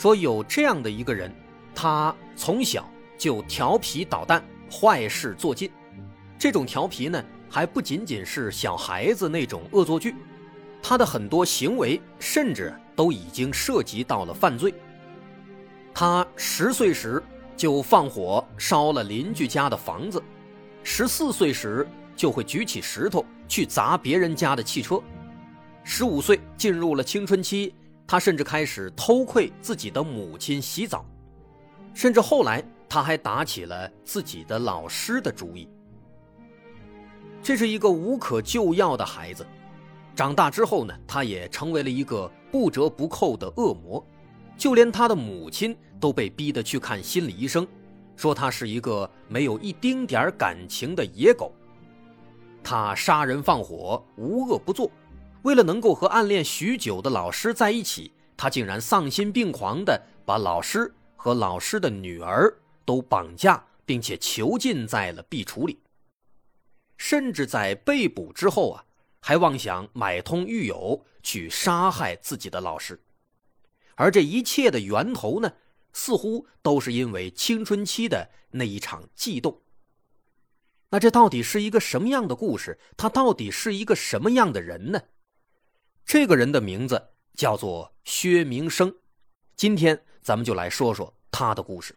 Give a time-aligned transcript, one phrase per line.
[0.00, 1.30] 说有这样的一个人，
[1.74, 4.42] 他从小就调皮捣蛋，
[4.72, 5.70] 坏事做尽。
[6.38, 10.14] 这种调皮呢，还不仅仅是小孩子那种恶作剧，
[10.82, 14.72] 他的很多行为甚至都已经涉及到了犯罪。
[15.92, 17.22] 他十岁时
[17.54, 20.22] 就放火烧了邻居家的房子，
[20.82, 24.98] 十四岁时就会举起石头去砸别人家的汽车，
[25.84, 27.74] 十五岁进入了青春期。
[28.10, 31.06] 他甚至开始偷窥自己的母亲洗澡，
[31.94, 35.68] 甚至后来他还打起了自己的老师的主意。
[37.40, 39.46] 这是一个无可救药的孩子，
[40.16, 44.04] 长大之后呢，他也成为了一个不折不扣的恶魔，
[44.56, 47.64] 就连他的母亲都被逼得去看心理医生，
[48.16, 51.52] 说他是一个没有一丁点感情的野狗。
[52.60, 54.90] 他杀人放火，无恶不作。
[55.42, 65.78] 为了能够和暗恋许久的老师在一起，他竟然丧心病狂地把老师和老师的女儿都绑架，并且囚禁在了壁橱里。
[66.98, 68.84] 甚至在被捕之后啊，
[69.20, 73.00] 还妄想买通狱友去杀害自己的老师。
[73.94, 75.52] 而这一切的源头呢，
[75.94, 79.62] 似乎都是因为青春期的那一场悸动。
[80.90, 82.78] 那这到底是一个什么样的故事？
[82.96, 85.00] 他到底是一个什么样的人呢？
[86.12, 87.00] 这个人的名字
[87.36, 88.92] 叫做薛明生，
[89.54, 91.94] 今天咱们就来说说他的故事。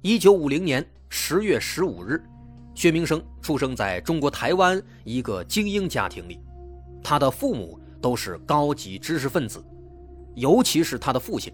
[0.00, 2.24] 一九五零年十月十五日，
[2.74, 6.40] 薛明生出生在中国台湾一个精英家庭里，
[7.04, 9.62] 他的父母都是高级知识分子，
[10.34, 11.52] 尤其是他的父亲，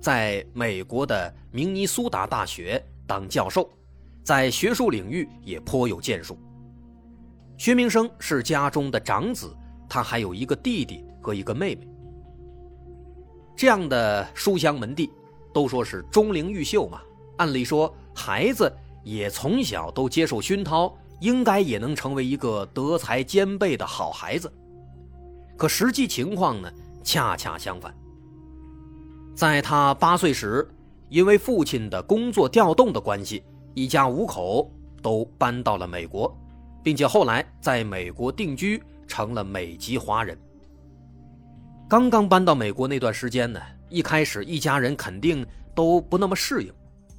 [0.00, 3.68] 在美国的明尼苏达大学当教授，
[4.22, 6.38] 在学术领域也颇有建树。
[7.60, 9.54] 薛明生是家中的长子，
[9.86, 11.86] 他还有一个弟弟和一个妹妹。
[13.54, 15.10] 这样的书香门第，
[15.52, 17.02] 都说是钟灵毓秀嘛。
[17.36, 20.90] 按理说，孩子也从小都接受熏陶，
[21.20, 24.50] 应该也能成为一个德才兼备的好孩子。
[25.54, 26.72] 可实际情况呢，
[27.04, 27.94] 恰恰相反。
[29.34, 30.66] 在他八岁时，
[31.10, 33.44] 因为父亲的工作调动的关系，
[33.74, 34.72] 一家五口
[35.02, 36.34] 都搬到了美国。
[36.82, 40.38] 并且后来在美国定居，成了美籍华人。
[41.88, 46.72] 刚刚搬到美国那段时间呢，一开始一家人肯定都不那么适应，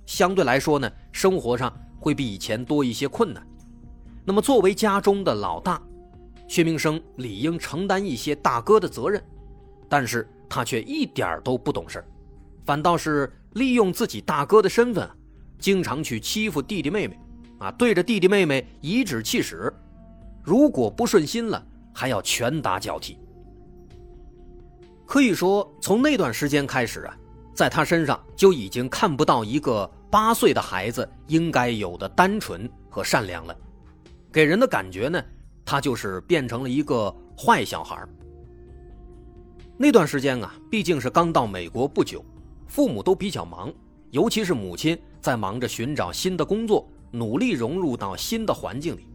[0.06, 3.46] 相对来说呢，生活上会比以前多一些困难。
[4.24, 5.82] 那么作为家中的老大，
[6.48, 9.22] 薛明生理应承担一些大哥的责任，
[9.90, 12.04] 但是他却一点都不懂事
[12.64, 15.10] 反倒是利用自己大哥的身份，
[15.60, 17.20] 经常去欺负弟弟妹妹。
[17.62, 19.72] 啊，对着弟弟妹妹颐指气使，
[20.42, 21.64] 如果不顺心了，
[21.94, 23.20] 还要拳打脚踢。
[25.06, 27.16] 可以说，从那段时间开始啊，
[27.54, 33.56] 在他身上就已经看不到一个八岁的孩子应该有的单纯和善良了，
[34.32, 35.24] 给人的感觉呢，
[35.64, 38.04] 他就是变成了一个坏小孩。
[39.78, 42.26] 那段时间啊，毕竟是刚到美国不久，
[42.68, 43.72] 父母都比较忙，
[44.10, 46.92] 尤其是母亲在忙着寻找新的工作。
[47.12, 49.06] 努力融入到新的环境里，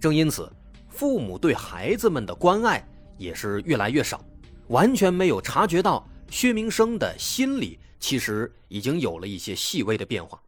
[0.00, 0.50] 正因此，
[0.88, 4.24] 父母对孩子们的关爱也是越来越少，
[4.68, 10.40] 完全没有察觉到薛明生的心里其实已经有了一些细微的变化。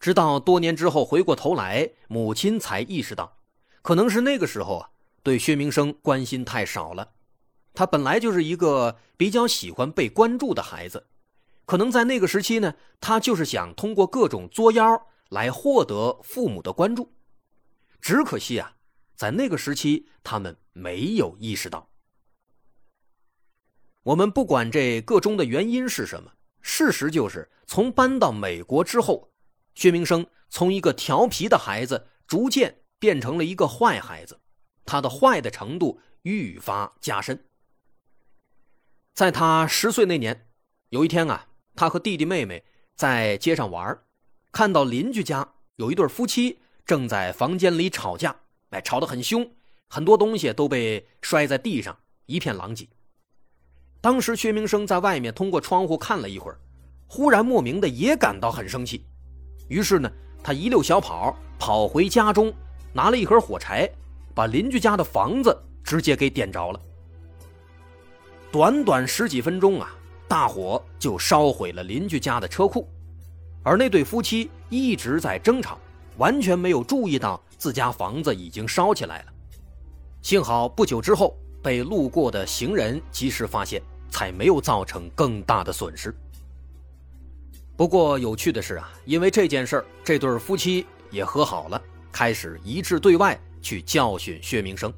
[0.00, 3.36] 直到多年之后回过头来，母亲才意识到，
[3.82, 4.90] 可能是那个时候啊，
[5.22, 7.10] 对薛明生关心太少了。
[7.74, 11.06] 他本来就是一个比较喜欢被关注的孩子，
[11.66, 15.06] 可能在那个时期呢，他就是想通过各种作妖。
[15.28, 17.12] 来获得父母的关注，
[18.00, 18.76] 只可惜啊，
[19.14, 21.90] 在那个时期他们没有意识到。
[24.04, 26.32] 我们不管这个中的原因是什么，
[26.62, 29.30] 事实就是从搬到美国之后，
[29.74, 34.40] 薛明生从一个调皮的孩子逐渐变成了一个坏孩子，
[34.86, 37.44] 他的坏的程度愈发加深。
[39.12, 40.48] 在他十岁那年，
[40.88, 42.64] 有一天啊，他和弟弟妹妹
[42.94, 44.00] 在街上玩
[44.50, 45.46] 看到邻居家
[45.76, 48.34] 有一对夫妻正在房间里吵架，
[48.70, 49.48] 哎，吵得很凶，
[49.88, 51.96] 很多东西都被摔在地上，
[52.26, 52.88] 一片狼藉。
[54.00, 56.58] 当时薛明生在外面通过窗户看了一会儿，
[57.06, 59.04] 忽然莫名的也感到很生气，
[59.68, 60.10] 于是呢，
[60.42, 62.52] 他一溜小跑跑回家中，
[62.92, 63.88] 拿了一盒火柴，
[64.34, 66.80] 把邻居家的房子直接给点着了。
[68.50, 69.94] 短短十几分钟啊，
[70.26, 72.88] 大火就烧毁了邻居家的车库，
[73.68, 75.78] 而那对夫妻一直在争吵，
[76.16, 79.32] 完全没有注意到自家房子已经烧起来了。
[80.22, 86.14] 幸好不久之后被路过的行人及时发现，才没有造成更大的损失。
[87.76, 91.78] 不过有趣的是啊，因为这件事，这对夫妻也和好了，
[92.10, 94.90] 开始一致对外去教训薛明生。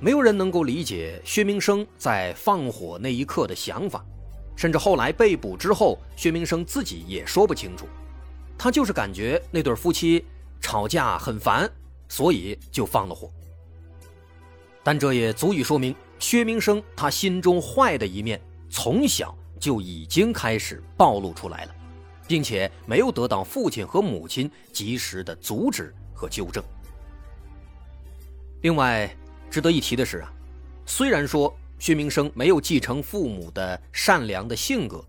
[0.00, 4.04] 没有人能够理解薛明生在放火那一刻的想法，
[4.56, 7.86] 甚至后来被捕之后，薛明生自己也说不清楚。
[8.58, 10.24] 他就是感觉那对夫妻
[10.60, 11.70] 吵架很烦，
[12.08, 13.30] 所以就放了火。
[14.82, 21.74] 但这也足以说明薛明生他心中坏的一面从小就已经开始暴露出来了，
[22.26, 26.62] 并且没有得到父亲和母亲及时的阻止和纠正。
[28.60, 29.10] 另外。
[29.50, 30.32] 值得一提的是啊，
[30.86, 35.04] 虽然说薛明生没有继承父母的善良的性格，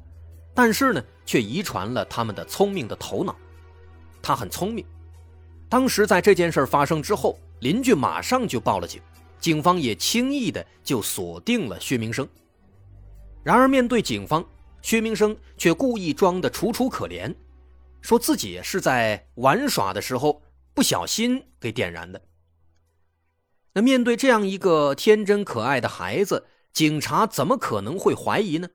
[0.55, 3.35] 但是呢，却遗传了他们的聪明的头脑。
[4.23, 4.83] 他很聪明。
[5.69, 8.99] 当时在这件事发生之后，邻居马上就报了警，
[9.39, 12.27] 警方也轻易的就锁定了薛明生。
[13.43, 14.43] 然而面对警方，
[14.81, 17.31] 薛明生却故意装的楚楚可怜，
[18.01, 20.41] 说自己是在玩耍的时候
[20.73, 22.19] 不小心给点燃的。
[23.73, 28.69] 那面对这样一个天真可爱的孩子，警察怎么可能会怀疑呢？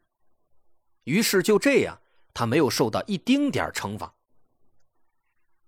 [1.05, 2.01] 于是就这样，
[2.33, 4.15] 他没有受到一丁点惩罚。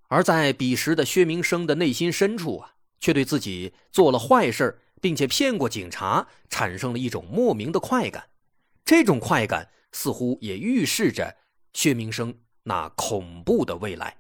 [0.09, 8.31] 而在彼时的薛明生的内心深处啊，却对自己做了坏事并且骗过警察，产生了一种莫名的快感。
[8.85, 11.37] 这种快感似乎也预示着
[11.73, 14.19] 薛明生那恐怖的未来。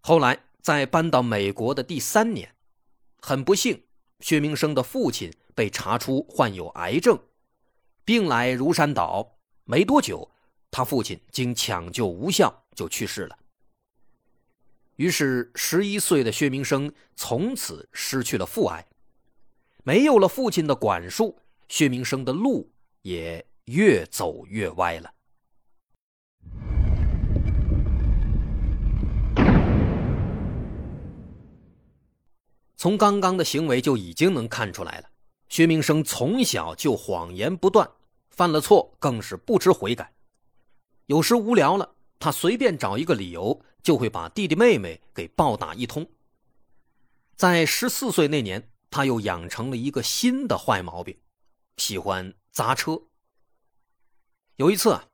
[0.00, 2.54] 后来在搬到美国的第三年。
[3.20, 3.82] 很不幸，
[4.20, 7.18] 薛明生的父亲被查出患有癌症，
[8.04, 9.38] 病来如山倒。
[9.64, 10.30] 没多久，
[10.70, 13.36] 他父亲经抢救无效就去世了。
[14.94, 18.86] 于是，十一岁的薛明生从此失去了父爱，
[19.82, 21.36] 没有了父亲的管束，
[21.68, 22.70] 薛明生的路
[23.02, 25.12] 也越走越歪了。
[32.76, 35.10] 从刚刚的行为就已经能看出来了，
[35.48, 37.90] 薛明生从小就谎言不断，
[38.30, 40.12] 犯了错更是不知悔改。
[41.06, 46.06] 有时无聊了，他随便找一个理由，就会把弟弟妹妹给暴打一通。
[47.34, 51.16] 在十四岁那年，他又养成了一个新的坏毛病，
[51.76, 53.00] 喜欢砸车。
[54.56, 55.06] 有一次啊，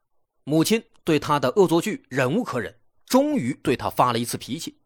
[0.45, 4.79] 母亲对他的恶作剧忍无可忍，终于对他发了一次脾气。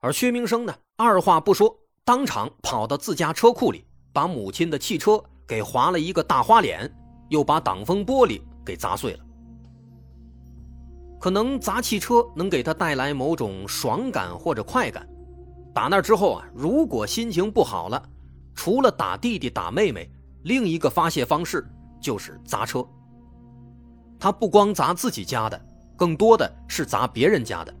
[0.00, 6.92] 而薛明生呢，二话不说，当场跑到自家车库里，把母亲的汽车给划了一个大花脸，
[7.28, 9.20] 又把挡风玻璃给砸碎了。
[11.18, 15.08] 可能砸汽车能给他带来某种爽感或者快感。
[15.72, 18.02] 打那之后啊，如果心情不好了，
[18.54, 20.10] 除了打弟弟打妹妹，
[20.42, 21.66] 另一个发泄方式
[22.00, 22.86] 就是砸车。
[24.18, 25.58] 他不光砸自己家的，
[25.96, 27.74] 更多的是砸别人家的。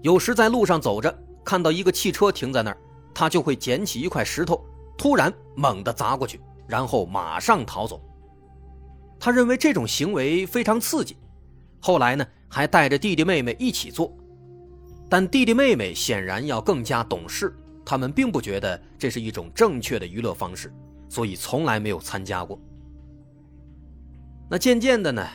[0.00, 2.78] 有时在路上走着，看到一个汽车停在那儿，
[3.14, 4.64] 他就会捡起一块石头，
[5.02, 8.00] 突然猛地砸过去，然后马上逃走。
[9.18, 11.16] 他认为这种行为非常刺激，
[11.80, 14.16] 后来呢，还带着弟弟妹妹一起做。
[15.10, 17.52] 但弟弟妹妹显然要更加懂事，
[17.84, 20.72] 他们并不觉得这是一种正确的娱乐方式，
[21.08, 22.56] 所以从来没有参加过。
[24.48, 25.26] 那渐渐的呢，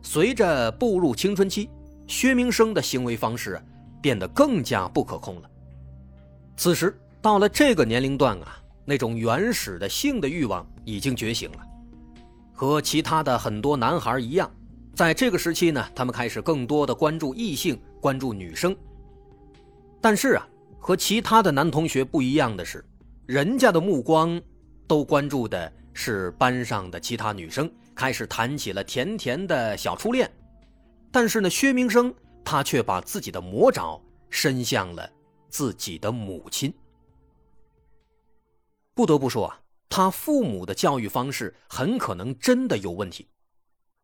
[0.00, 1.68] 随着步入青春期，
[2.06, 3.62] 薛明生的行为方式。
[4.00, 5.50] 变得更加不可控了。
[6.56, 11.58] 此时到了这个年龄段啊，那种原始的性的欲望已经觉醒了。
[12.52, 14.50] 和其他的很多男孩一样，
[14.94, 18.76] 在这个时期呢，他们开始更多的关注异性，关注女生。
[20.00, 22.84] 但是啊，和其他的男同学不一样的是，
[23.26, 24.40] 人家的目光
[24.86, 30.30] 都关注的是班上的其他女生，开始谈起了甜甜的小初恋。
[31.10, 32.14] 但是呢，薛明生。
[32.42, 35.08] 他却把自己的魔爪伸向了
[35.50, 36.72] 自己的母亲。
[39.00, 43.30] 不得不说啊，他父母的教育方式很可能真的有问题。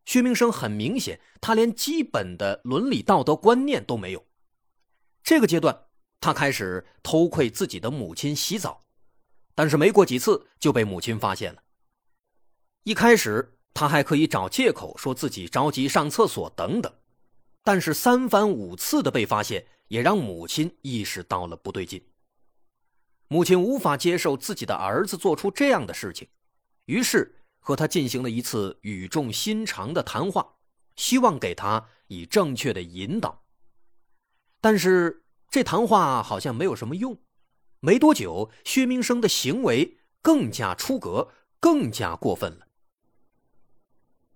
[0.05, 4.25] 薛明生很明显，他连基本的伦理道德观念都没有。
[5.21, 5.83] 这个阶段，
[6.19, 8.85] 他开始偷窥自己的母亲洗澡，
[9.53, 11.61] 但是没过几次就被母亲发现了。
[12.81, 16.91] 一开始他还可以找借口说自己着急上厕所等等，
[17.63, 22.03] 但是三番五次的被发现，也让母亲意识到了不对劲。
[23.29, 26.27] 母亲无法接受自己的儿子做出这样的事情，
[26.85, 30.55] 于是和他进行了一次语重心长的谈话，
[30.95, 33.43] 希望给他以正确的引导。
[34.61, 37.17] 但是这谈话好像没有什么用。
[37.79, 41.29] 没多久，薛明生的行为更加出格，
[41.59, 42.67] 更加过分了。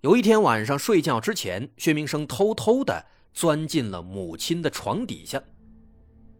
[0.01, 5.41] 有一天晚上睡觉之前，薛明生偷偷的钻进了母亲的床底下，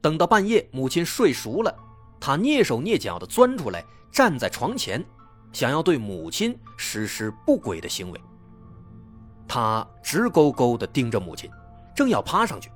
[0.01, 1.90] 等到半夜母亲睡熟了。
[2.22, 5.04] 他蹑手蹑脚地钻出来，站在床前，
[5.51, 8.22] 想要对母亲实施不轨的行为。
[9.48, 11.50] 他直勾勾地盯着母亲，
[11.96, 12.72] 正要趴上去，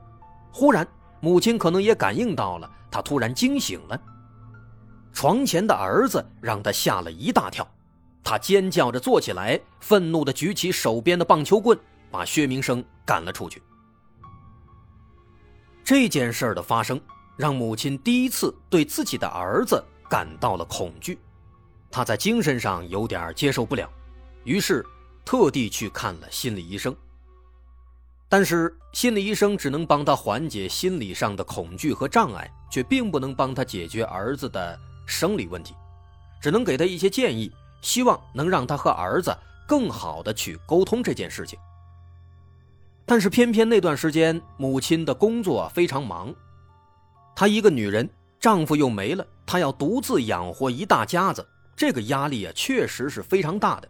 [0.52, 0.86] 忽然，
[1.22, 4.02] 母亲可能也感应到了，他突然惊醒了。
[5.14, 7.66] 床前的儿子让他吓了一大跳，
[8.24, 13.62] 他尖叫着坐起来，愤怒地举起手边的棒球棍，把薛明生赶了出去。
[15.84, 17.00] 这件事的发生。
[17.38, 21.20] 让母亲第一次对自己的儿子感到了恐惧，
[21.92, 23.90] 他在精神上有点接受不了，
[24.44, 24.86] 于是
[25.26, 26.96] 特地去看了心理医生。
[28.28, 35.76] 但是心理医生只能帮他缓解心理上的恐惧和障碍，却并不能帮他解决儿子的生理问题，
[36.42, 37.52] 只能给他一些建议，
[37.82, 39.36] 希望能让他和儿子
[39.68, 41.58] 更好的去沟通这件事情。
[43.06, 46.34] 但是偏偏那段时间母亲的工作非常忙。
[47.36, 53.90] 她一个女人，丈夫又没了，她要独自养活一大家子，这个压力啊，确实是非常大的。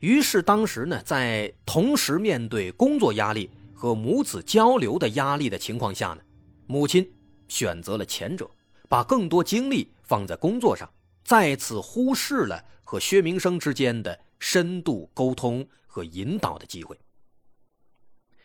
[0.00, 6.18] 于是当时呢，在同时面对工作压力和母子交流的压力的情况下呢，
[6.66, 7.10] 母亲
[7.48, 8.50] 选择了前者，
[8.86, 10.86] 把更多精力放在工作上，
[11.24, 16.98] 再次忽视了和薛明生之间的深度沟通和引导的机会。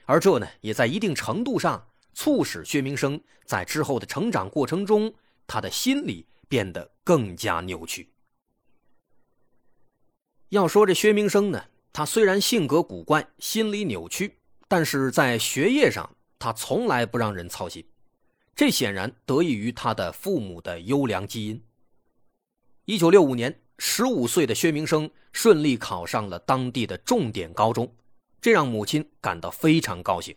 [0.06, 1.86] 而这呢，也在一定程度上。
[2.14, 5.14] 促使薛明生在之后的成长过程中，
[5.48, 8.10] 他的心理变得更加扭曲。
[10.50, 11.64] 要说这薛明生呢，
[11.94, 14.38] 他虽然性格古怪、心理扭曲，
[14.68, 17.86] 但是在学业上他从来不让人操心，
[18.56, 21.62] 这显然得益于他的父母的优良基因。
[22.86, 27.92] 一九六五年，十五岁的薛明生顺利考上了当地的重点高中，
[28.42, 30.36] 这让母亲感到非常高兴。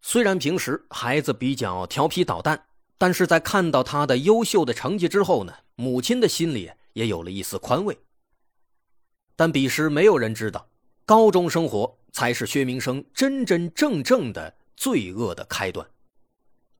[0.00, 7.98] 虽然平时孩子比较调皮捣蛋，但是在看到他的优秀的成绩之后呢，母亲的心里也有了一丝宽慰。
[9.34, 10.68] 但彼时没有人知道，
[11.04, 15.86] 高中生活才是薛明生真真正正的罪恶的开端。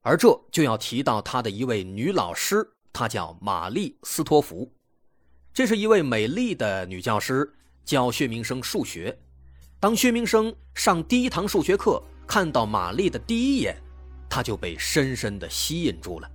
[0.03, 4.73] 而这就要提到他的一位女老师，她叫玛丽·斯托弗，
[5.53, 7.53] 这是一位美丽的女教师，
[7.85, 9.19] 教薛明生数学。
[9.81, 12.03] 当薛明生上第一堂数学课。
[12.27, 13.77] 看到玛丽的第一眼，
[14.29, 16.31] 他就被深深的吸引住了。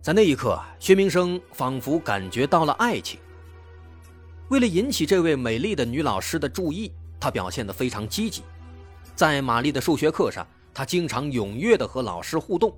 [0.00, 3.18] 在那一刻，薛明生仿佛感觉到了爱情。
[4.48, 8.42] 为了引起这位美丽的女老师的注意，他表现得非常积极。
[9.16, 12.70] 在玛丽的数学课上，他经常踊跃地和老师互动；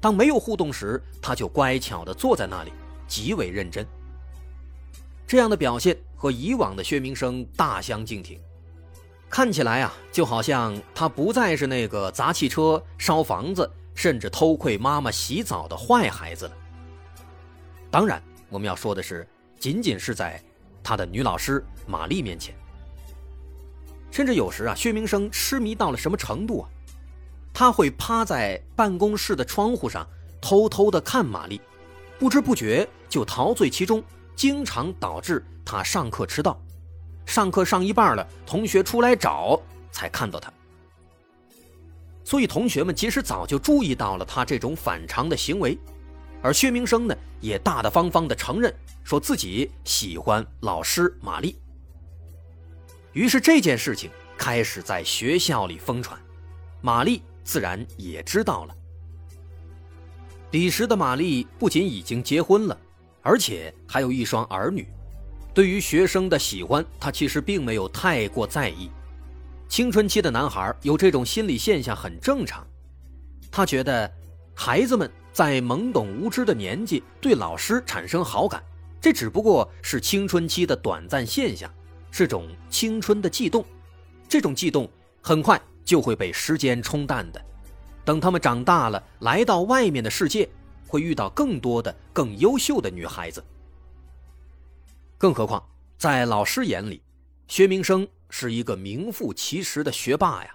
[0.00, 2.72] 当没有互动时，他就乖巧地坐在那里，
[3.06, 3.86] 极为认真。
[5.26, 8.40] 这样的表现和以往的薛明生大相径庭。
[9.34, 16.52] 看起来啊，就好像他不再是那个砸汽车、烧房子，甚至偷窥妈妈洗澡的坏孩子了。
[17.90, 19.26] 当然，我们要说的是，
[19.58, 20.40] 仅仅是在
[20.84, 22.54] 他的女老师玛丽面前。
[24.12, 26.70] 甚至有时啊，薛明生痴迷到了什么程度啊？
[27.52, 30.06] 他会趴在办公室的窗户上，
[30.40, 31.60] 偷偷的看玛丽，
[32.20, 34.00] 不知不觉就陶醉其中，
[34.36, 36.56] 经常导致他上课迟到。
[37.26, 40.52] 上课上一半了，同学出来找，才看到他。
[42.24, 45.78] 所以同学们其实早就注意到了他这种反常的行为，
[46.42, 51.58] 而薛明生呢，也大大方方的承认，说自己喜欢老师玛丽。
[53.12, 56.18] 于是这件事情开始在学校里疯传，
[56.80, 58.74] 玛丽自然也知道了。
[60.50, 62.78] 彼时的玛丽不仅已经结婚了，
[63.22, 64.86] 而且还有一双儿女。
[65.54, 68.90] 对于学生的喜欢，他其实并没有太过在意。
[69.68, 72.66] 青春期的男孩有这种心理现象很正常。
[73.52, 74.10] 他觉得，
[74.52, 78.60] 孩子们在懵懂无知的年纪对老师产生好感，
[79.00, 81.72] 这只不过是青春期的短暂现象，
[82.10, 83.64] 是种青春的悸动。
[84.28, 84.90] 这种悸动
[85.22, 87.40] 很快就会被时间冲淡的。
[88.04, 90.48] 等他们长大了，来到外面的世界，
[90.88, 93.42] 会遇到更多的更优秀的女孩子。
[95.24, 95.66] 更何况，
[95.96, 97.02] 在老师眼里，
[97.48, 100.54] 薛明生是一个名副其实的学霸呀，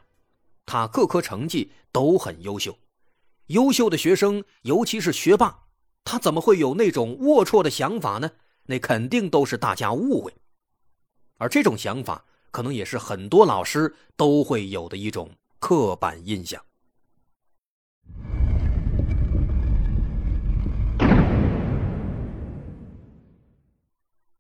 [0.63, 2.77] 他各科成绩都很优秀。
[3.47, 5.63] 优秀的学生，尤其是学霸，
[6.03, 8.29] 他怎么会有那种龌龊的想法呢？
[8.67, 10.31] 那肯定都是大家误会。
[11.38, 16.63] 而这种想法，可能也是很多老师都会有的一种刻板印象。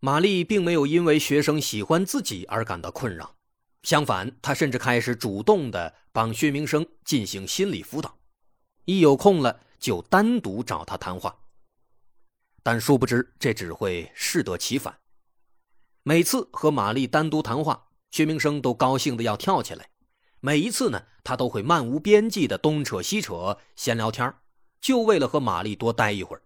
[0.01, 3.35] 玛丽并没有因为学生喜欢自己而感到困扰，
[3.83, 8.17] 相反，她甚至开始主动的帮薛明生进行心理辅导，
[8.85, 11.37] 一有空了就单独找他谈话。
[12.63, 14.97] 但殊不知，这只会适得其反。
[16.03, 19.89] 每次和玛丽单独谈话，薛明生都高兴的要跳起来。
[20.39, 24.33] 每一次呢，他都会漫无边际的东扯西扯，闲聊天
[24.79, 26.43] 就为了和玛丽多待一会儿。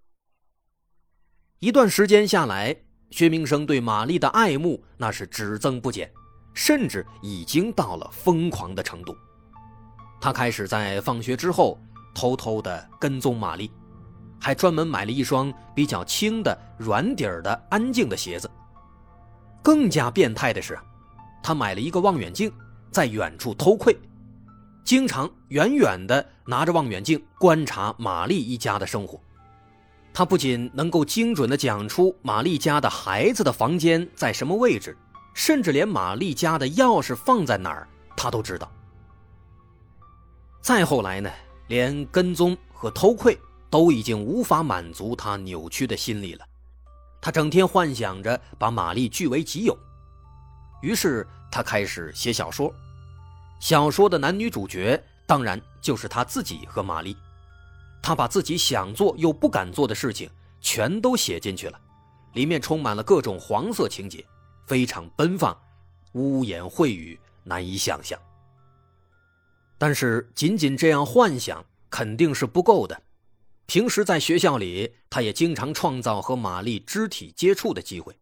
[1.59, 2.83] 一段时间下来，
[3.13, 6.11] 薛明生对玛丽的爱慕那是只增不减，
[6.55, 9.15] 甚至已经到了疯狂的程度。
[10.19, 11.79] 他开始在放学之后
[12.15, 13.69] 偷偷的跟踪玛丽，
[14.41, 18.49] 还专门买了一双比较轻的软底儿的安静的鞋子。
[19.61, 20.75] 更加变态的是，
[21.43, 22.51] 他买了一个望远镜，
[22.89, 23.95] 在远处偷窥，
[24.83, 29.21] 经常远远的拿着望远镜观察玛丽一家的生活。
[30.13, 34.95] 他不仅能够精准地讲出玛丽家的孩子的房间在什么位置，
[35.33, 38.71] 甚至连玛丽家的钥匙放在哪儿，他都知道。
[40.61, 41.31] 再后来呢，
[41.67, 43.37] 连跟踪和偷窥
[43.71, 46.45] 都已经无法满足他扭曲的心理了。
[47.19, 49.75] 他整天幻想着把玛丽据为己有，
[50.81, 52.71] 于是他开始写小说。
[53.59, 57.17] 小说的男女主角当然就是他自己和玛丽。
[58.03, 61.79] 他把自己想做又不敢做的事情全都写进去了，
[62.33, 64.23] 里面充满了各种黄色情节，
[64.67, 65.57] 非常奔放，
[66.11, 68.19] 污言秽语难以想象。
[69.77, 73.03] 但是仅仅这样幻想肯定是不够的，
[73.67, 78.17] 平时在学校里，他也经常创造和玛丽肢体接触的机会，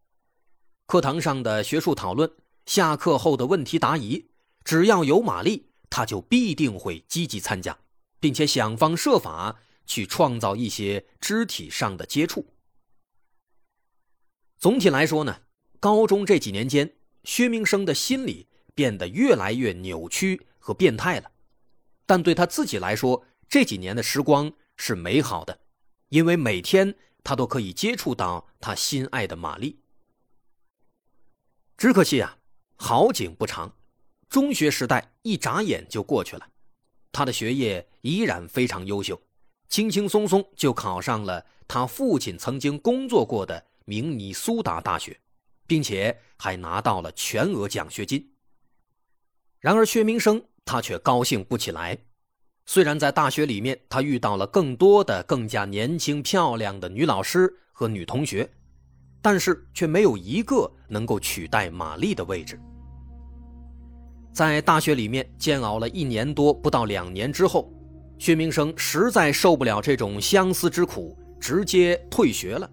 [0.86, 2.30] 课堂上的学术讨论，
[2.66, 4.28] 下课后的问题答疑，
[4.64, 7.76] 只要有玛丽，他就必定会积极参加，
[8.20, 9.56] 并且想方设法。
[9.86, 12.46] 去创造一些肢体上的接触。
[14.58, 15.42] 总体来说呢，
[15.80, 21.30] 高中这几年间，薛明生的心理变得越来越扭曲和变态了。
[22.06, 25.60] 但对他自己来说，这几年的时光是美好的，
[26.08, 29.80] 因为每天他都可以接触到他心爱的玛丽。
[31.76, 32.38] 只可惜啊，
[32.76, 33.74] 好景不长，
[34.28, 36.48] 中学时代一眨眼就过去了，
[37.10, 39.20] 他的学业依然非常优秀。
[39.72, 45.18] 轻轻松松就考上了他父亲曾经工作过的明尼苏达大学，
[45.66, 48.34] 并且还拿到了全额奖学金。
[49.60, 51.96] 然而薛明生他却高兴不起来。
[52.66, 58.46] 虽然在大学里面他遇到了更多的更加年轻漂亮的女老师和女同学，
[59.22, 62.60] 但是却没有一个能够取代玛丽的位置。
[64.34, 67.72] 在大学里面煎熬了一年多不到两年之后。
[68.18, 72.70] 薛明生实在受不了这种相思之苦，直接退学了。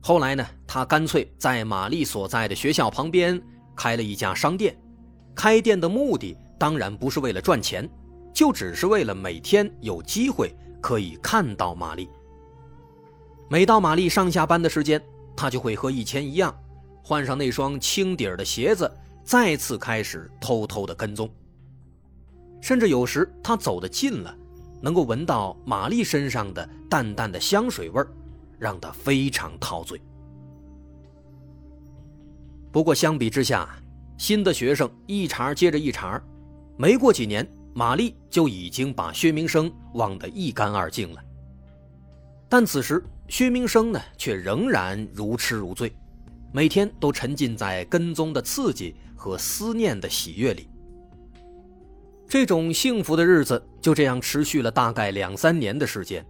[0.00, 3.42] 后来呢，他干脆在玛丽所在的学校旁边
[3.76, 4.76] 开了一家商店。
[5.34, 7.88] 开店的目的当然不是为了赚钱，
[8.32, 12.08] 就只是为了每天有机会可以看到玛丽。
[13.50, 15.02] 每到玛丽上下班的时间，
[15.36, 16.56] 他就会和以前一样，
[17.02, 18.90] 换上那双轻底儿的鞋子，
[19.24, 21.28] 再次开始偷偷的跟踪。
[22.66, 24.36] 甚至有时他走得近了，
[24.80, 28.04] 能够闻到玛丽身上的淡淡的香水味
[28.58, 30.02] 让他非常陶醉。
[32.72, 33.68] 不过相比之下，
[34.18, 36.20] 新的学生一茬接着一茬，
[36.76, 41.22] 没过几年，玛丽就已经把薛明生忘得一干二净了。
[42.48, 45.94] 但此时薛明生呢，却仍然如痴如醉，
[46.52, 50.68] 每天都沉浸在跟踪的刺激和思念的喜悦里。
[52.28, 56.26] 这种幸福的日子就这样持续了大概两三年的时间，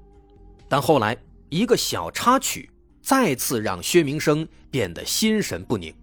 [0.68, 1.16] 但后来
[1.48, 5.94] 一个小插曲再次让薛明生变得心神不宁，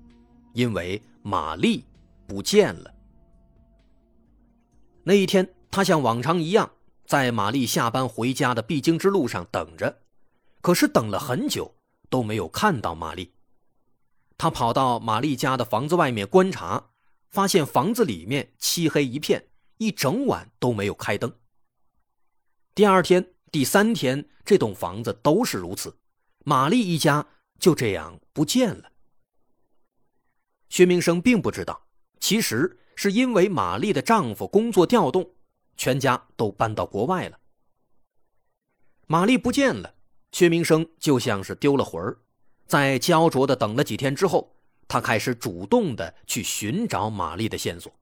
[0.53, 1.85] 因为玛丽
[2.27, 2.91] 不见了。
[5.03, 6.71] 那一天，他像往常一样
[7.05, 9.99] 在玛丽下班回家的必经之路上等着，
[10.61, 11.75] 可是等了很久
[12.09, 13.31] 都没有看到玛丽。
[14.37, 16.89] 他跑到玛丽家的房子外面观察，
[17.29, 19.45] 发现房子里面漆黑一片。
[19.77, 21.33] 一整晚都没有开灯。
[22.75, 25.95] 第二天第三天，这栋房子都是如此，
[26.45, 27.27] 玛丽一家
[27.59, 28.91] 就这样不见了。
[30.69, 31.85] 薛明生并不知道，
[32.19, 35.35] 其实是因为玛丽的丈夫工作调动，
[35.77, 37.39] 全家都搬到国外了。
[39.05, 39.93] 玛丽不见了，
[40.31, 42.17] 薛明生就像是丢了魂儿，
[42.65, 44.55] 在焦灼的等了几天之后，
[44.87, 47.93] 他开始主动的去寻找玛丽的线索。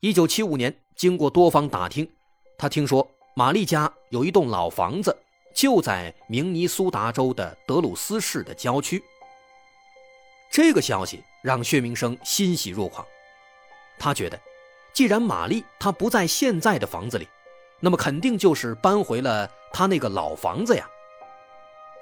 [0.00, 2.10] 一九七五年，经过多方打听，
[2.56, 3.06] 他听说。
[3.36, 5.16] 玛丽家有一栋老房子，
[5.54, 9.02] 就在明尼苏达州的德鲁斯市的郊区。
[10.50, 13.06] 这个消息让薛明生欣喜若狂。
[13.98, 14.38] 他觉得，
[14.92, 17.28] 既然玛丽她不在现在的房子里，
[17.78, 20.86] 那么肯定就是搬回了他那个老房子呀。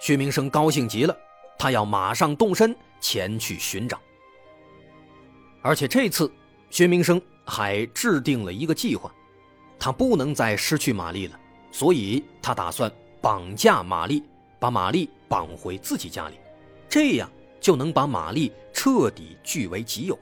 [0.01, 1.17] 薛明生高兴极了，
[1.59, 4.01] 他要马上动身前去寻找。
[5.63, 6.33] 而且这次，
[6.71, 9.13] 薛明生还制定了一个计划。
[9.79, 11.41] 他不能再失去玛丽了，
[11.73, 14.23] 所以他打算绑架玛丽，
[14.59, 16.35] 把玛丽绑回自己家里，
[16.89, 17.31] 这样
[17.61, 20.19] 就能把玛丽彻底据为己有。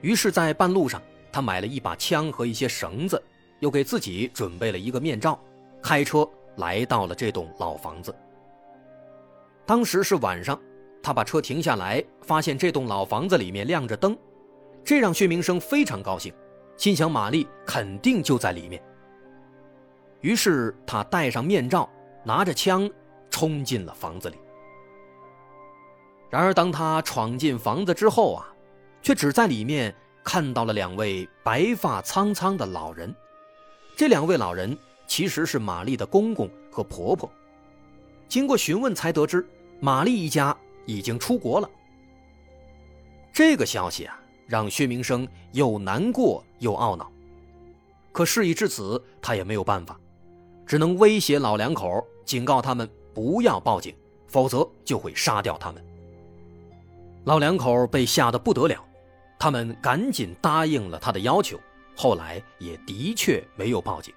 [0.00, 3.22] 于是，在半路上，他买了一把枪和一些绳子，
[3.60, 5.38] 又给自己准备了一个面罩，
[5.82, 8.14] 开车来到了这栋老房子。
[9.64, 10.60] 当时是晚上，
[11.02, 14.16] 他把车停下来，发现这栋老房子里面亮着灯，
[14.84, 16.32] 这让薛明生非常高兴。
[16.76, 18.82] 心想玛丽肯定就在里面，
[20.20, 21.88] 于是他戴上面罩，
[22.24, 22.90] 拿着枪
[23.30, 24.36] 冲进了房子里。
[26.28, 28.48] 然而，当他闯进房子之后啊，
[29.00, 33.14] 却只在里面看到了两位白发苍苍的老人。
[33.94, 37.30] 这两位老人其实是玛丽的公公和婆婆。
[38.26, 39.46] 经过询问，才得知
[39.78, 41.70] 玛丽一家已经出国了。
[43.32, 44.18] 这个消息啊。
[44.46, 47.10] 让薛明生又难过又懊恼，
[48.12, 49.98] 可事已至此，他也没有办法，
[50.66, 53.94] 只能威胁老两口，警告他们不要报警，
[54.26, 55.84] 否则就会杀掉他们。
[57.24, 58.84] 老两口被吓得不得了，
[59.38, 61.58] 他们赶紧答应了他的要求，
[61.96, 64.12] 后来也的确没有报警。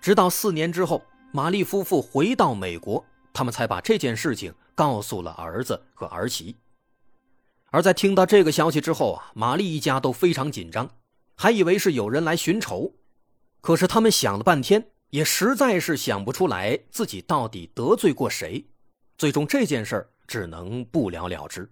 [0.00, 6.54] 直到四年之后，玛丽夫妇回到美国，他们才把这件事情告诉了儿子和儿媳。
[7.74, 10.88] 而在听到这个消息之后啊，玛丽一家都非常紧张，
[11.34, 12.94] 还以为是有人来寻仇。
[13.60, 18.64] 可是他们想了半天，也实在是想不出来自己到底得罪过谁。
[19.18, 21.68] 最终这件事儿只能不了了之。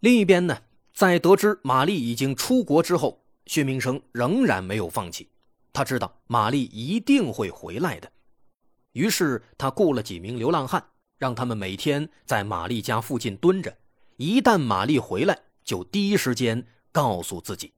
[0.00, 0.58] 另一边呢，
[0.92, 5.26] 在得知玛丽已经出国之后，薛明生仍然没有放弃。
[5.72, 8.12] 他知道玛丽一定会回来的，
[8.92, 10.84] 于是他雇了几名流浪汉。
[11.20, 13.76] 让他们每天在玛丽家附近蹲着，
[14.16, 17.74] 一旦玛丽回来，就第一时间告诉自己。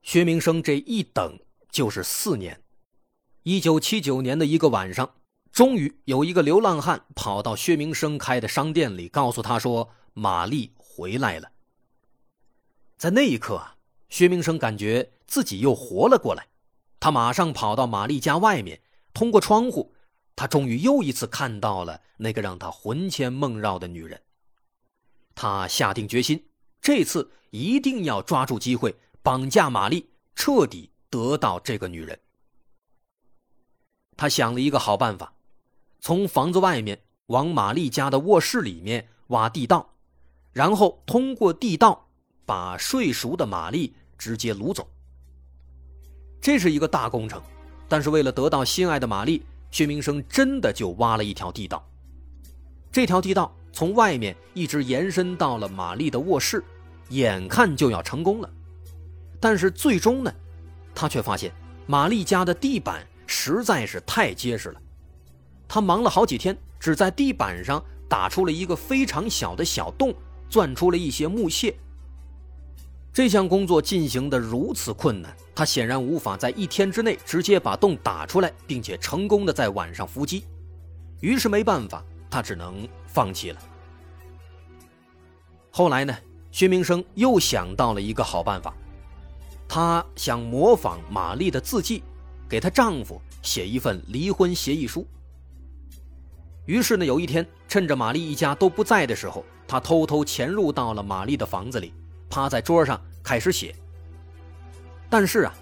[0.00, 1.38] 薛明生这一等
[1.70, 2.62] 就是四年。
[3.42, 5.16] 一九七九年的一个晚上，
[5.52, 11.52] 终于有一个流浪汉跑到薛明生开的商店里，告诉他说：“玛丽回来了。”
[12.96, 13.75] 在那一刻啊。
[14.08, 16.46] 薛明生感觉自己又活了过来，
[17.00, 18.80] 他马上跑到玛丽家外面，
[19.12, 19.94] 通过窗户，
[20.34, 24.22] 他终于又一次看到了那个让他魂牵梦绕的女人。
[25.34, 26.46] 他下定决心，
[26.80, 32.18] 这次一定要抓住机会绑架玛丽，彻底得到这个女人。
[34.16, 35.34] 他想了一个好办法，
[36.00, 39.94] 从房子外面往玛丽家的卧室里面挖地道，
[40.52, 42.05] 然后通过地道。
[42.46, 44.88] 把睡熟的玛丽直接掳走，
[46.40, 47.42] 这是一个大工程，
[47.88, 51.84] 但是为了得到心爱的玛丽，薛明生真的就挖了一条地道。
[52.92, 56.64] 这条地道从外面一直延伸到了玛丽的卧室，
[57.08, 58.48] 眼看就要成功了。
[59.40, 60.32] 但是最终呢，
[60.94, 61.52] 他却发现
[61.86, 64.80] 玛丽家的地板实在是太结实了。
[65.68, 70.14] 他忙了好几天，只在地板上打出了一个非常小的小洞，
[70.48, 71.76] 钻出了一些木屑。
[73.16, 80.44] 这项工作进行的如此困难，他显然无法在一天之内直接把洞打出来，并且成功的在晚上伏击。
[81.20, 83.58] 于是没办法，他只能放弃了。
[85.70, 86.14] 后来呢，
[86.50, 88.74] 薛明生又想到了一个好办法，
[89.66, 92.02] 他想模仿玛丽的字迹，
[92.46, 95.06] 给她丈夫写一份离婚协议书。
[96.66, 101.94] 于是呢，有一天趁着玛丽一家都不在的时候，他偷偷潜入到了玛丽的房子里。
[102.28, 103.74] 趴在桌上开始写，
[105.08, 105.54] 但是啊，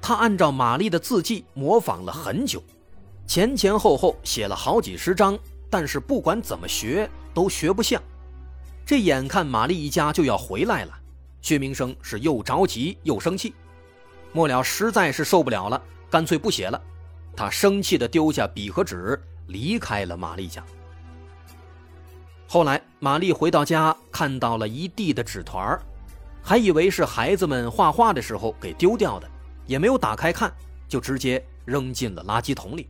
[0.00, 2.62] 他按照玛丽的字迹模仿了很久，
[3.26, 8.02] 前前后后写了好几十张，但是不管怎么学都学不像，
[8.84, 10.92] 这眼看玛丽一家就要回来了，
[11.40, 13.54] 薛明生是又着急又生气，
[14.32, 16.80] 末了实在是受不了了，干脆不写了。
[17.36, 20.62] 他生气地丢下笔和纸，离开了玛丽家。
[22.48, 25.80] 后来，玛丽回到家，看到了一地的纸团
[26.42, 29.30] 还以为是孩子们画画的时候给丢掉的，
[29.66, 30.52] 也没有打开看，
[30.88, 32.88] 就直接扔进了垃圾桶里。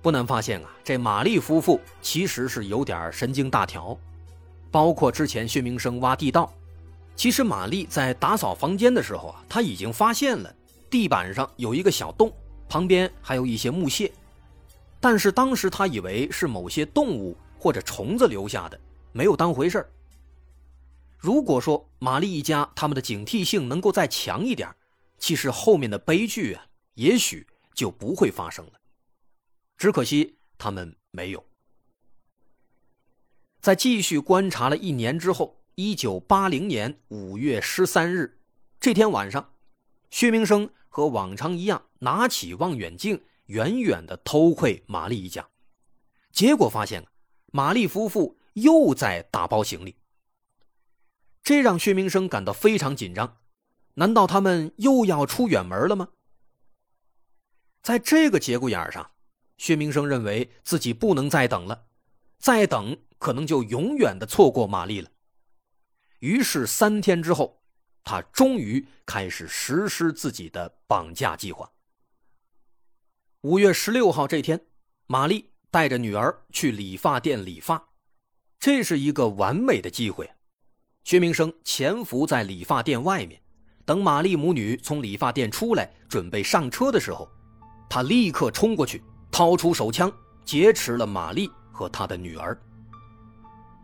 [0.00, 3.98] 不难发现啊，这玛丽夫妇其实是有点神经大条，
[4.70, 6.52] 包括之前薛明生挖地道，
[7.16, 10.54] 其实玛丽在打扫房间的时候啊，她已经发现了
[10.88, 12.32] 地板上有一个小洞，
[12.68, 14.12] 旁边还有一些木屑，
[15.00, 18.78] 但是当时她以为是某些动物或者虫子留下的，
[19.10, 19.84] 没有当回事
[21.26, 24.72] 如果说玛丽一家他们的警惕性能够再强一点，
[25.18, 28.74] 其实后面的悲剧啊，也许就不会发生了。
[29.76, 31.44] 只可惜他们没有。
[33.60, 38.38] 在继续观察了一年之后，一九八零年五月十三日
[38.78, 39.50] 这天晚上，
[40.10, 45.48] 薛明生和往常一样拿起望远镜，远远的偷窥玛丽一家，
[46.30, 47.04] 结果发现
[47.46, 49.96] 玛丽夫妇又在打包行李。
[51.46, 53.38] 这让薛明生感到非常紧张，
[53.94, 56.08] 难道他们又要出远门了吗？
[57.82, 59.12] 在这个节骨眼上。
[59.56, 61.86] 薛明生认为自己不能再等了，
[62.40, 65.08] 再等可能就永远的错过玛丽了。
[66.18, 67.62] 于是三天之后，
[68.02, 71.70] 他终于开始实施自己的绑架计划。
[73.42, 74.66] 五月十六号这天，
[75.06, 77.90] 玛丽带着女儿去理发店理发，
[78.58, 80.28] 这是一个完美的机会。
[81.06, 83.40] 薛明生潜伏在理发店外面，
[83.84, 87.28] 等玛丽母女从理发店出来准备上车的时候，
[87.88, 89.00] 他立刻冲过去。
[89.30, 90.12] 掏出手枪，
[90.44, 92.60] 劫持了玛丽和她的女儿。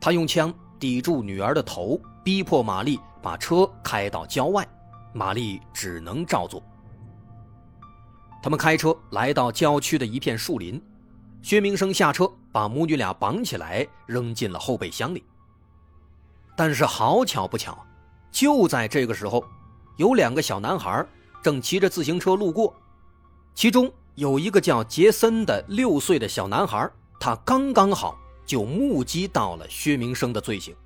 [0.01, 4.67] 他用枪抵住女儿的头，逼迫玛丽把车开到郊外，
[5.15, 6.61] 玛丽只能照做。
[8.43, 10.83] 他们开车来到郊区的一片树林，
[11.41, 15.23] 薛明生下车，把母女俩绑起来，扔进了后备箱里。
[16.57, 17.79] 但是好巧不巧，
[18.31, 19.45] 就在这个时候，
[19.97, 21.05] 有两个小男孩
[21.43, 22.75] 正骑着自行车路过，
[23.55, 23.93] 其中。
[24.17, 26.87] 有一个叫杰森的六岁的小男孩，
[27.19, 30.77] 他刚刚好就目击到了薛明生的罪行。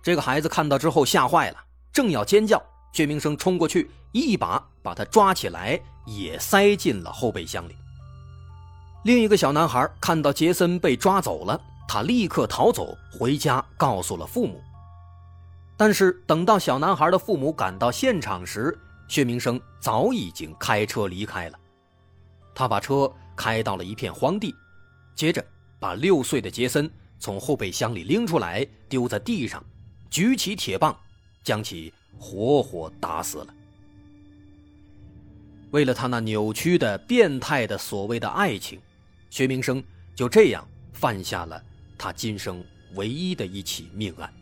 [0.00, 1.56] 这个孩子看到之后吓坏了，
[1.92, 7.74] 正要尖叫，薛明生冲过去，一把把他抓起来，也塞进了后备箱里。
[9.02, 11.60] 另一个小男孩看到杰森被抓走了，
[11.92, 14.62] 他立刻逃走回家，告诉了父母。
[15.76, 21.58] 但是等到小男孩的父母赶到现场时，薛明生早已经开车离开了。
[22.54, 24.54] 他把车开到了一片荒地，
[25.16, 25.44] 接着
[25.80, 29.60] 把六岁的杰森从后备箱里拎出来，丢在地上，
[30.08, 30.96] 举起铁棒，
[31.42, 33.48] 将其活活打死了。
[35.72, 38.80] 为了他那扭曲的、变态的所谓的爱情，
[39.28, 39.82] 薛明生
[40.14, 41.60] 就这样犯下了
[42.00, 44.32] 他今生唯一的一起命案。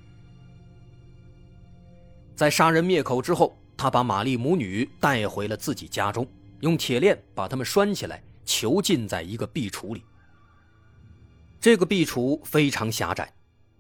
[2.37, 6.25] 在杀人灭口之后，他把玛丽母女带回了自己家中。
[6.61, 10.05] 用铁链把他们拴起来，囚禁在一个壁橱里。
[11.61, 13.33] 这个壁橱非常狭窄，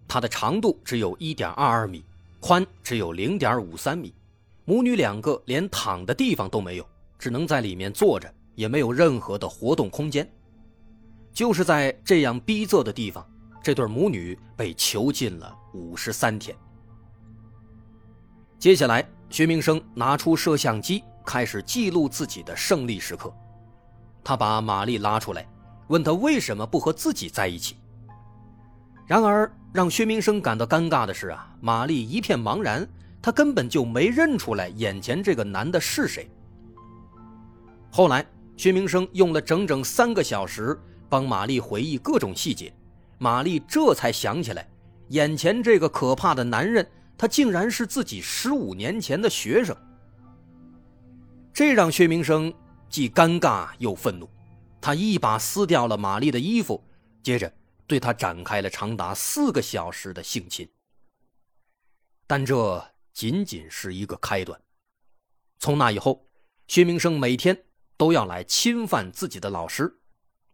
[0.09, 2.05] 它的长度只有一点二二米，
[2.41, 4.13] 宽只有零点五三米。
[4.65, 10.29] 母女两个连躺的地方都没有，只能在里面坐着，也没有任何的活动空间。
[11.33, 13.25] 就是在这样逼仄的地方，
[13.63, 16.57] 这对母女被囚禁了五十三天。
[18.59, 21.03] 接下来，薛明生拿出摄像机。
[21.27, 23.31] 开始记录自己的胜利时刻，
[24.25, 25.47] 他把玛丽拉出来，
[25.89, 27.77] 问他为什么不和自己在一起。
[29.07, 32.89] 然而，让薛明生感到尴尬的是啊，玛丽一片茫然，
[33.21, 36.31] 她根本就没认出来眼前这个男的是谁。
[37.91, 38.25] 后来，
[38.57, 42.73] 薛明生用了整整三个小时帮玛丽回忆各种细节，
[43.19, 44.69] 玛丽这才想起来，
[45.09, 49.77] 眼前这个可怕的男人，他竟然是自己十五年前的学生。
[51.53, 52.53] 这让薛明生
[52.89, 54.31] 既尴尬又愤怒，
[54.81, 56.83] 他一把撕掉了玛丽的衣服，
[57.23, 57.53] 接着
[57.87, 60.69] 对她展开了长达四个小时的性侵。
[62.27, 64.61] 但这仅仅是一个开端，
[65.59, 66.25] 从那以后，
[66.69, 67.59] 薛明生每天
[67.97, 69.99] 都要来侵犯自己的老师，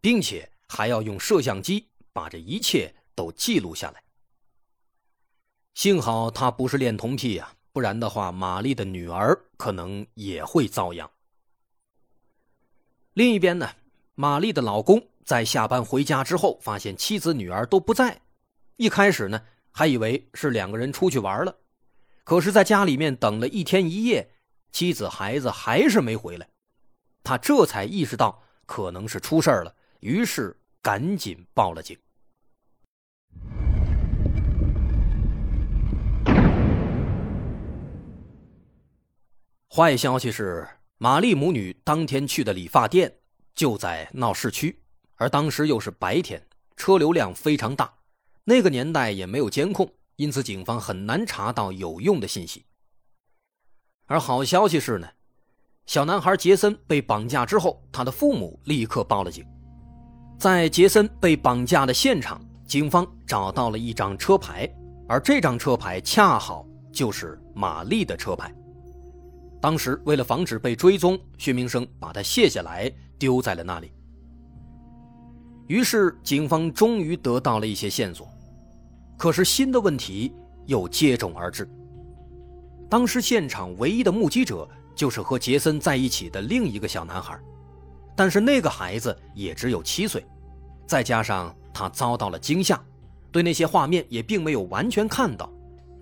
[0.00, 4.02] 并且还要用摄像机把这一切都记录下来。
[5.74, 7.52] 幸好他不是恋童癖呀。
[7.72, 11.10] 不然的话，玛丽的女儿可能也会遭殃。
[13.14, 13.68] 另一边呢，
[14.14, 18.20] 玛丽的老公在下班回家之后，发现妻子女儿都不在，
[18.76, 21.52] 一开始呢，还以为是两个人出去玩了，
[22.22, 24.30] 可是，在家里面等了一天一夜，
[24.70, 26.48] 妻子孩子还是没回来，
[27.24, 31.98] 他这才意识到可能是出事了，于是赶紧报了警。
[39.76, 40.64] 坏消息是，
[40.98, 43.12] 玛丽母女当天去的理发店
[43.56, 44.80] 就在闹市区，
[45.16, 46.40] 而当时又是白天，
[46.76, 47.92] 车流量非常大。
[48.44, 52.64] 那个年代也没有监控，因此警方很难查到有用的信息。
[54.06, 55.08] 而好消息是呢，
[55.86, 59.44] 小男孩杰森被绑架之后，他的父母立刻报了警。
[60.38, 64.72] 在杰森被绑架的现场，警方找到了一张车牌，
[65.08, 68.54] 而这张车牌恰好就是玛丽的车牌。
[69.64, 73.90] 当时为了防止被追踪，薛明生把它卸下来丢在了那里。
[75.68, 78.28] 于是警方终于得到了一些线索，
[79.16, 80.34] 可是新的问题
[80.66, 81.66] 又接踵而至。
[82.90, 87.40] 当时现场唯一的目击者就是和杰森在一起的另一个小男孩，
[88.14, 90.22] 但是那个孩子也只有七岁，
[90.86, 92.78] 再加上他遭到了惊吓，
[93.32, 95.50] 对那些画面也并没有完全看到，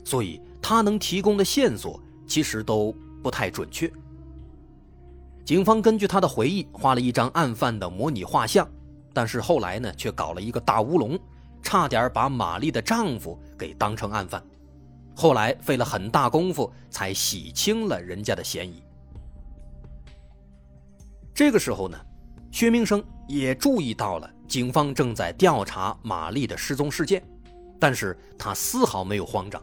[0.05, 2.93] 所以他能提供的线索其实都。
[3.23, 3.91] 不太准确。
[5.45, 8.69] 警方根据他的回忆画了一张案犯的模拟画像，
[9.13, 11.19] 但是后来呢，却搞了一个大乌龙，
[11.63, 14.43] 差点把玛丽的丈夫给当成案犯。
[15.15, 18.83] 后来费了很大功夫才洗清了人家的嫌疑。
[21.35, 21.99] 这个时候呢，
[22.51, 27.23] 薛明生也注意到了警方正在调查玛丽的失踪事件，
[27.81, 29.61] 但是他丝毫没有慌张，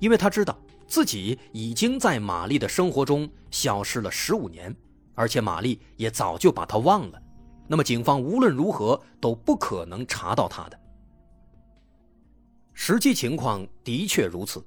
[0.00, 0.58] 因为他知道。
[0.86, 4.74] 自己已经在玛丽的生活中消失了十五年，
[5.14, 7.22] 而且玛丽也早就把他忘了。
[7.68, 10.80] 那么，警方无论如何都不可能查到他的。
[12.74, 14.64] 实际情况的确如此，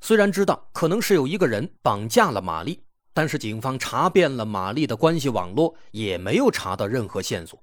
[0.00, 2.82] 虽然知道可能是有一个人绑架了玛丽，
[3.14, 7.62] 但是警方查遍了玛丽的关系网络，也没有查到任何线索。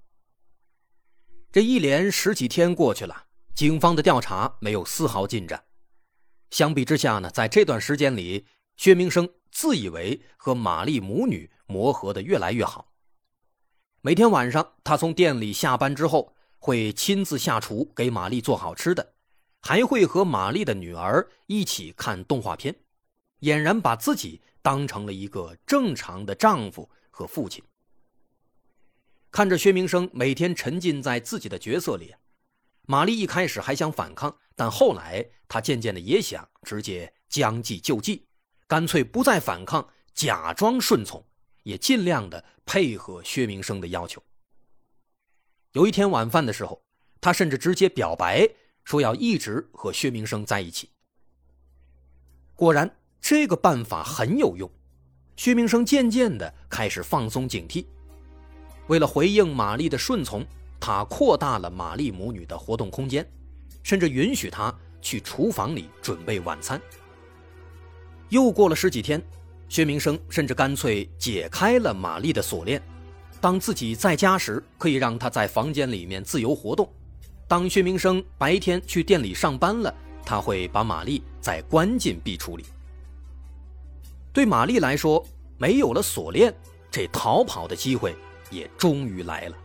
[1.52, 3.24] 这一连十几天过去了，
[3.56, 5.62] 警方的调查没有丝毫进展。
[6.52, 12.94] 相比之下呢，在这段时间里，薛明生自以为和玛丽母女磨合的越来越好。
[14.02, 19.14] 每天晚上，他从店里下班之后，会亲自下厨给玛丽做好吃的，
[19.62, 22.74] 还会和玛丽的女儿一起看动画片，
[23.42, 27.64] 俨然把自己当成了一个正常的丈夫和父亲。
[29.30, 32.16] 看着薛明生每天沉浸在自己的角色里。
[32.90, 38.26] 玛丽一开始还想反抗，但后来她渐渐的也想直接将计就计，
[38.66, 41.22] 干脆不再反抗，假装顺从，
[41.64, 44.24] 也尽量的配合薛明生的要求。
[45.74, 46.82] 有一天晚饭的时候，
[47.20, 48.48] 她甚至直接表白
[48.86, 50.90] 说要一直和薛明生在一起。
[52.56, 54.72] 果然，这个办法很有用，
[55.36, 57.86] 薛明生渐渐的开始放松警惕，
[58.88, 60.48] 为了回应玛丽的顺从。
[60.80, 63.28] 他扩大了玛丽母女的活动空间，
[63.84, 66.82] 甚至允许她去厨房里准备晚餐。
[68.30, 69.22] 又过了十几天，
[69.70, 72.82] 薛明生甚至干脆解开了玛丽的锁链，
[73.40, 76.86] 当自己在家时，可以让她在房间里面自由活动；
[77.48, 79.94] 当薛明生白天去店里上班了，
[80.26, 82.66] 他会把玛丽再关进壁橱里。
[84.34, 85.26] 对玛丽来说，
[85.58, 86.54] 没有了锁链，
[86.92, 88.14] 这逃跑的机会
[88.52, 89.56] 也终于来了。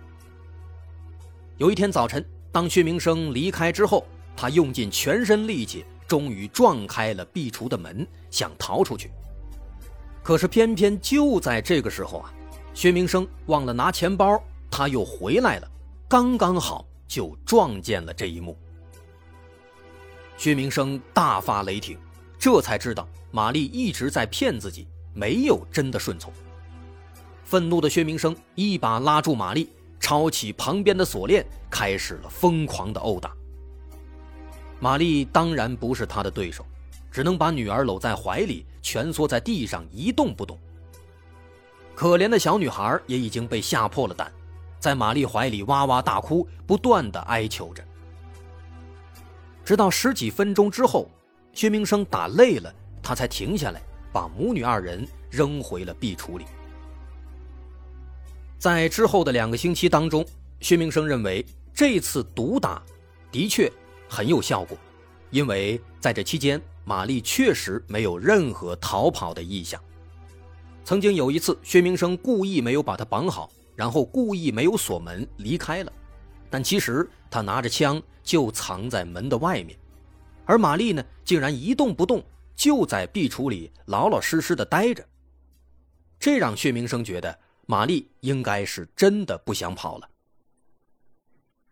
[1.63, 9.13] 有一天早晨，当薛明生离开之后，他用尽全身力气，终于撞开了壁橱的门，想逃出去。
[10.25, 12.35] 可是偏偏就在这个时候啊，
[12.75, 14.43] 薛明生忘了拿钱包，
[14.73, 15.71] 他又回来了，
[16.09, 18.59] 刚刚好就撞见了这一幕。
[20.37, 21.97] 薛明生大发雷霆，
[22.41, 26.33] 这才知道玛丽一直在骗自己，没有真的顺从。
[27.45, 29.71] 愤怒的薛明生一把拉住玛丽。
[30.03, 33.33] 抄起旁边的锁链，开始了疯狂的殴打。
[34.81, 36.67] 玛丽当然不是他的对手，
[37.09, 40.59] 只能把女儿搂在怀里，蜷缩在地上一动不动。
[41.95, 44.31] 可怜的小女孩也已经被吓破了胆，
[44.81, 47.85] 在玛丽怀里哇哇大哭，不断的哀求着。
[49.65, 51.09] 直到十几分钟之后，
[51.53, 53.81] 薛明生打累了，他才停下来，
[54.13, 56.45] 把母女二人扔回了壁橱里。
[58.63, 60.25] 在之后的两个星期当中，
[60.61, 61.45] 薛明生认为
[61.75, 62.81] 这次毒打
[63.33, 63.69] 的确
[64.09, 64.79] 很有效果，
[65.31, 69.83] 因为在这期间，玛丽确实没有任何逃跑的意向。
[70.85, 75.93] 曾经有一次，薛明生故意没有把她绑好，然后故意没有锁门离开了，
[76.49, 79.77] 但其实他拿着枪就藏在门的外面。
[80.45, 82.23] 而玛丽呢，竟然一动不动，
[82.55, 85.05] 就在壁橱里老老实实的待着。
[86.21, 87.37] 这让薛明生觉得
[87.67, 90.11] 玛丽应该是真的不想跑了。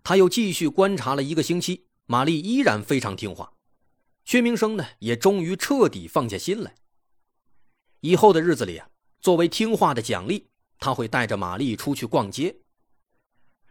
[0.02, 3.52] 他又继续观察了一个星期，玛丽依然非常听话。
[4.24, 6.74] 薛明生呢，也终于彻底放下心来。
[8.00, 8.88] 以后的日子里啊，
[9.20, 10.46] 作为听话的奖励，
[10.78, 12.56] 他会带着玛丽出去逛街。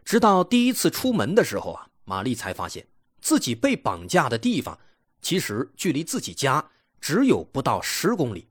[0.04, 2.86] 直到第一次出门的时候啊，玛丽才发现
[3.20, 4.78] 自己被绑架的地方，
[5.20, 8.48] 其实距离自己家只有不到十公里，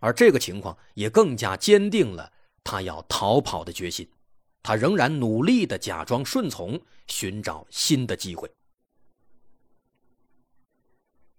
[0.00, 2.32] 而这个情况也更加坚定了
[2.64, 4.08] 他要逃跑的决心。
[4.62, 8.48] 他仍然努力的假装顺从，寻找新的机会。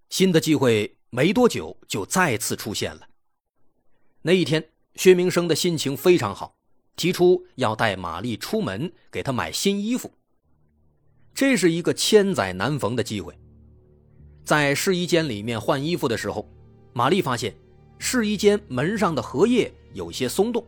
[0.10, 3.08] 新的机会没多久就再次出现了。
[4.22, 6.56] 那一天，薛明生的心情非常好。
[6.96, 10.12] 提出要带玛丽出门，给她买新衣服。
[11.34, 13.36] 这是一个千载难逢的机会。
[14.44, 16.48] 在试衣间里面换衣服的时候，
[16.94, 17.56] 玛丽发现
[17.98, 20.64] 试衣间门上的荷叶有些松动，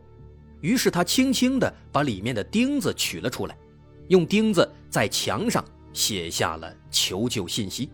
[0.60, 3.56] 于是他轻轻地把里面的钉子取了出来，
[4.08, 7.90] 用钉子在墙上写下了求救信息。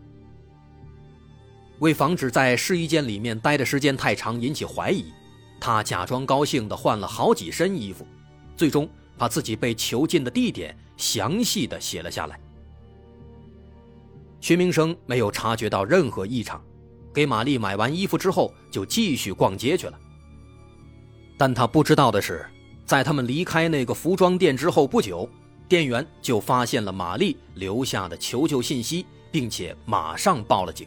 [1.80, 5.12] 为防止在试衣间里面待的时间太长引起怀疑，
[5.60, 8.06] 他假装高兴地换了好几身衣服。
[8.56, 8.88] 最终
[9.18, 12.38] 把自己被囚禁的地点详细的写了下来。
[14.40, 16.62] 薛明生没有察觉到任何异常，
[17.12, 19.98] 给玛丽买完衣服之后就继续逛街去了。
[21.42, 22.46] 但他不知道的是，
[22.86, 25.28] 在他们离开那个服装店之后不久，
[25.68, 30.86] 店员就发现了玛丽留下的求救信息，并且马上报了警。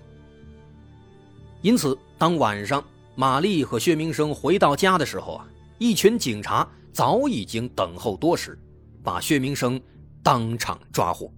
[1.62, 2.82] 因此，当晚上
[3.16, 5.47] 玛丽和薛明生回到家的时候啊，
[5.78, 6.66] 一群警察。
[6.93, 8.58] 早已经等候多时，
[9.03, 9.78] 把薛明生
[10.24, 11.30] 当场抓获。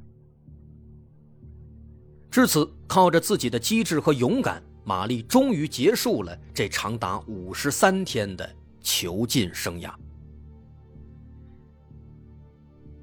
[2.30, 8.47] 至此，靠着自己的机智和勇敢，玛丽终于结束了这长达五十三天的
[8.88, 9.94] 囚禁生涯。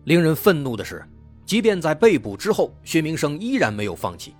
[0.04, 1.04] 令人愤怒的是，
[1.44, 4.34] 即便在被捕之后，薛明生依然没有放弃。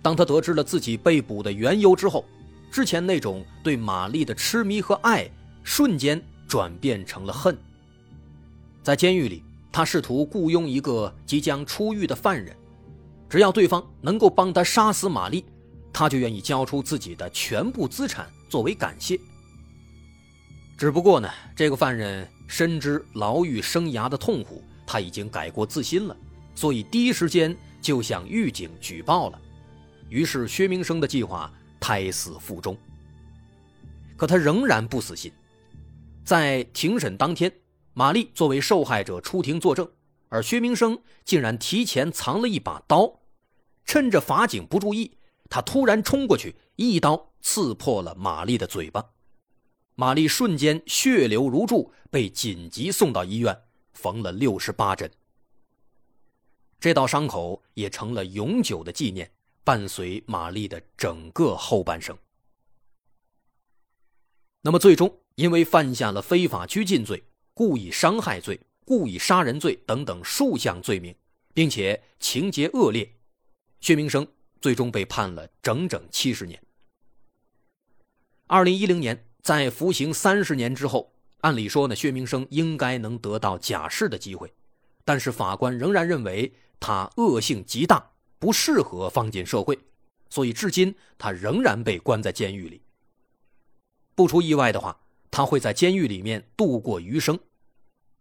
[0.00, 2.24] 当他得知了自己被捕的缘由之后，
[2.70, 5.30] 之前那种对玛丽的痴迷和爱
[5.62, 6.22] 瞬间。
[6.50, 7.56] 转变成了恨。
[8.82, 12.56] 在监狱里，他试图雇佣一个即将出狱的犯人，
[13.28, 15.44] 只要对方能够帮他杀死玛丽，
[15.92, 19.16] 他就愿意交出自己的全部资产作为感谢。
[20.80, 26.16] 只不过呢，这个犯人深知牢狱生涯的痛苦，他已经改过自新了，
[26.54, 29.38] 所以第一时间就向狱警举报了。
[30.08, 32.74] 于是薛明生的计划胎死腹中。
[34.16, 35.30] 可他仍然不死心。
[36.24, 37.52] 在庭审当天，
[37.92, 39.86] 玛丽作为受害者出庭作证，
[40.30, 43.20] 而薛明生竟然提前藏了一把刀，
[43.84, 45.18] 趁着法警不注意，
[45.50, 49.04] 他突然冲过去，一刀刺破了玛丽的嘴巴，
[50.00, 53.54] 玛丽瞬间血流如注，被紧急送到医院，
[53.92, 55.10] 缝了六十八针。
[56.80, 59.30] 这道伤口也成了永久的纪念，
[59.62, 62.16] 伴随玛丽的整个后半生。
[64.62, 65.14] 那么，最终。
[65.34, 67.22] 因为犯下了非法拘禁罪、
[67.54, 71.14] 故意伤害罪、故意杀人罪等等数项罪名，
[71.54, 73.10] 并且情节恶劣，
[73.80, 74.26] 薛明生
[74.62, 76.62] 最终被判了整整七十年。
[78.46, 84.52] 二零一零年，在服刑三十年之后，按理说呢，薛明生应该能得到假释的机会，
[85.04, 89.78] 但是法官仍然认为他恶性极大，不适合放进社会，
[90.28, 92.82] 所以至今他仍然被关在监狱里。
[94.14, 94.96] 不出意外的话。
[95.32, 97.38] 他会在监狱里面度过余生，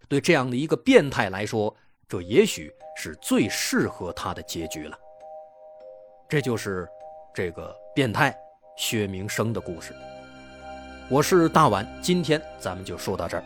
[0.07, 1.76] 对这样的一个变态来说，
[2.07, 4.95] 这也许是最适合他的结局了。
[6.30, 6.88] 这就是
[7.34, 8.38] 这个变态
[8.78, 9.91] 薛明生的故事。
[11.12, 13.43] 我是大碗，今天咱们就说到这儿。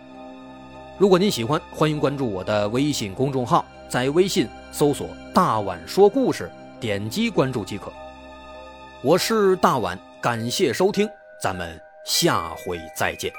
[0.98, 7.90] 如果您喜欢，欢迎关注我的微信公众号，在微信搜索“大碗说故事”，点击关注即可。
[9.02, 11.10] 我是大碗，感谢收听，
[11.42, 13.32] 咱们下回再见。